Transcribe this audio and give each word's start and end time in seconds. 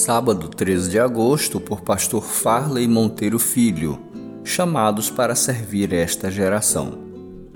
sábado 0.00 0.48
13 0.48 0.88
de 0.88 0.98
agosto, 0.98 1.60
por 1.60 1.82
pastor 1.82 2.24
Farley 2.24 2.88
Monteiro 2.88 3.38
Filho, 3.38 3.98
chamados 4.42 5.10
para 5.10 5.34
servir 5.34 5.92
esta 5.92 6.30
geração. 6.30 6.94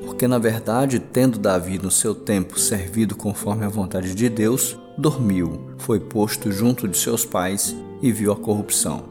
Porque, 0.04 0.28
na 0.28 0.38
verdade, 0.38 0.98
tendo 0.98 1.38
Davi 1.38 1.78
no 1.78 1.90
seu 1.90 2.14
tempo 2.14 2.60
servido 2.60 3.16
conforme 3.16 3.64
a 3.64 3.68
vontade 3.70 4.14
de 4.14 4.28
Deus, 4.28 4.78
dormiu, 4.98 5.70
foi 5.78 5.98
posto 5.98 6.52
junto 6.52 6.86
de 6.86 6.98
seus 6.98 7.24
pais 7.24 7.74
e 8.02 8.12
viu 8.12 8.30
a 8.30 8.36
corrupção. 8.36 9.04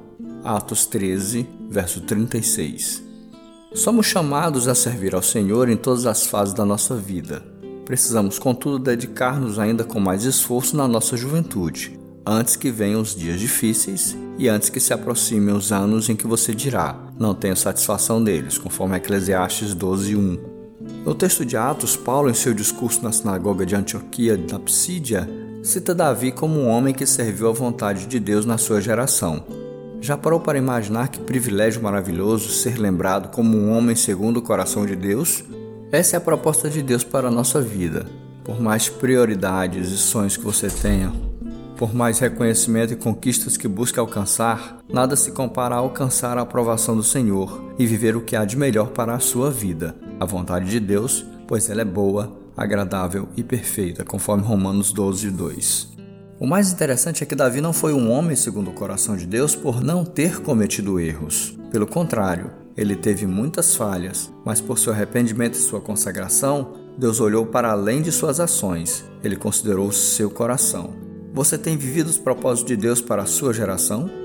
Atos 0.43 0.86
13, 0.86 1.50
verso 1.71 2.02
36. 2.02 3.02
Somos 3.73 4.05
chamados 4.05 4.68
a 4.68 4.75
servir 4.75 5.15
ao 5.15 5.23
Senhor 5.23 5.70
em 5.70 5.76
todas 5.76 6.05
as 6.05 6.27
fases 6.27 6.54
da 6.54 6.63
nossa 6.63 6.95
vida. 6.95 7.43
Precisamos, 7.84 8.38
contudo, 8.38 8.77
dedicar-nos 8.77 9.57
ainda 9.57 9.84
com 9.84 9.99
mais 9.99 10.23
esforço 10.23 10.77
na 10.77 10.88
nossa 10.88 11.18
juventude, 11.18 12.02
antes 12.26 12.55
que 12.55 12.72
venham 12.72 13.02
os 13.02 13.16
dias 13.16 13.40
difíceis 13.40 14.16
e 14.38 14.48
antes 14.48 14.70
que 14.70 14.80
se 14.80 14.94
aproximem 14.94 15.54
os 15.54 15.72
anos 15.72 16.09
em 16.09 16.16
que 16.16 16.27
você 16.27 16.54
dirá: 16.54 16.96
Não 17.20 17.34
tenho 17.34 17.55
satisfação 17.55 18.23
deles, 18.23 18.58
conforme 18.58 18.98
Eclesiastes 18.98 19.73
12:1. 19.76 20.40
No 21.05 21.16
texto 21.16 21.46
de 21.46 21.55
Atos, 21.55 21.96
Paulo, 21.96 22.30
em 22.30 22.34
seu 22.34 22.54
discurso 22.54 23.04
na 23.04 23.12
sinagoga 23.12 23.66
de 23.66 23.76
Antioquia 23.76 24.38
da 24.38 24.59
Psídia, 24.59 25.30
cita 25.62 25.96
Davi 25.96 26.32
como 26.32 26.59
um 26.59 26.68
homem 26.68 26.94
que 26.94 27.05
serviu 27.05 27.49
à 27.49 27.54
vontade 27.54 28.05
de 28.05 28.20
Deus 28.20 28.46
na 28.46 28.58
sua 28.58 28.82
geração. 28.82 29.44
Já 30.02 30.18
parou 30.18 30.41
para 30.41 30.58
imaginar 30.58 31.08
que 31.08 31.20
privilégio 31.20 31.82
maravilhoso 31.82 32.49
ser 32.49 32.77
lembrado 32.77 33.30
como 33.30 33.58
um 33.58 33.71
homem 33.71 33.96
segundo 33.96 34.38
o 34.38 34.41
coração 34.41 34.85
de 34.85 34.98
Deus? 34.98 35.46
Essa 35.91 36.16
é 36.16 36.18
a 36.18 36.21
proposta 36.21 36.70
de 36.70 36.82
Deus 36.82 37.05
para 37.05 37.30
a 37.30 37.32
nossa 37.32 37.62
vida. 37.62 38.05
Por 38.43 38.60
mais 38.60 38.90
prioridades 38.90 39.90
e 39.91 39.98
sonhos 39.98 40.35
que 40.35 40.43
você 40.43 40.68
tenha, 40.68 41.13
por 41.77 41.93
mais 41.93 42.20
reconhecimento 42.20 42.93
e 42.93 42.98
conquistas 42.98 43.57
que 43.57 43.68
busque 43.68 43.99
alcançar, 43.99 44.79
nada 44.91 45.16
se 45.16 45.32
compara 45.32 45.76
a 45.76 45.80
alcançar 45.80 46.38
a 46.38 46.41
aprovação 46.41 46.96
do 46.96 47.04
Senhor 47.04 47.74
e 47.77 47.85
viver 47.85 48.15
o 48.15 48.21
que 48.21 48.35
há 48.35 48.46
de 48.46 48.55
melhor 48.55 48.90
para 48.90 49.13
a 49.13 49.20
sua 49.20 49.49
vida, 49.49 49.96
a 50.20 50.26
vontade 50.26 50.70
de 50.70 50.80
Deus, 50.80 51.26
pois 51.48 51.70
ela 51.70 51.82
é 51.82 51.85
boa, 51.85 52.32
agradável 52.55 53.27
e 53.35 53.43
perfeita, 53.43 54.04
conforme 54.04 54.43
Romanos 54.43 54.91
12, 54.91 55.32
2. 55.32 55.93
O 56.40 56.48
mais 56.48 56.71
interessante 56.71 57.24
é 57.24 57.26
que 57.26 57.35
Davi 57.35 57.62
não 57.62 57.74
foi 57.74 57.93
um 57.93 58.12
homem 58.12 58.35
segundo 58.35 58.70
o 58.70 58.74
coração 58.74 59.15
de 59.15 59.26
Deus 59.26 59.55
por 59.55 59.82
não 59.82 60.04
ter 60.04 60.41
cometido 60.41 60.99
erros. 60.99 61.58
Pelo 61.71 61.87
contrário, 61.87 62.52
ele 62.76 62.96
teve 62.96 63.26
muitas 63.26 63.76
falhas, 63.76 64.31
mas 64.44 64.59
por 64.59 64.78
seu 64.78 64.91
arrependimento 64.91 65.56
e 65.56 65.62
sua 65.62 65.80
consagração, 65.80 66.74
Deus 66.97 67.19
olhou 67.19 67.46
para 67.46 67.72
além 67.72 68.02
de 68.02 68.12
suas 68.12 68.40
ações, 68.40 69.03
ele 69.24 69.35
considerou 69.35 69.91
seu 69.91 70.30
coração. 70.30 71.03
Você 71.34 71.57
tem 71.57 71.75
vivido 71.75 72.09
os 72.09 72.19
propósitos 72.19 72.69
de 72.69 72.78
Deus 72.78 73.01
para 73.01 73.23
a 73.23 73.25
sua 73.25 73.51
geração? 73.51 74.22